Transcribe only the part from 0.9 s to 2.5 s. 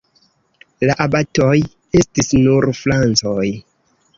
abatoj estis